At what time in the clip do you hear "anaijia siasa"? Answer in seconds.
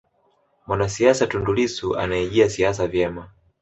1.97-2.87